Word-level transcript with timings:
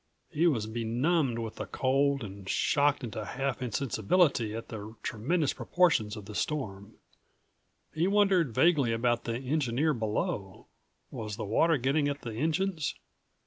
He 0.31 0.47
was 0.47 0.65
benumbed 0.65 1.37
with 1.37 1.57
the 1.57 1.67
cold 1.67 2.23
and 2.23 2.49
shocked 2.49 3.03
into 3.03 3.23
half 3.23 3.61
insensibility 3.61 4.55
at 4.55 4.69
the 4.69 4.95
tremendous 5.03 5.53
proportions 5.53 6.15
of 6.15 6.25
the 6.25 6.33
storm. 6.33 6.95
He 7.93 8.07
wondered 8.07 8.51
vaguely 8.51 8.93
about 8.93 9.25
the 9.25 9.37
engineer 9.37 9.93
below. 9.93 10.65
Was 11.11 11.35
the 11.35 11.45
water 11.45 11.77
getting 11.77 12.07
at 12.09 12.21
the 12.23 12.33
engines? 12.33 12.95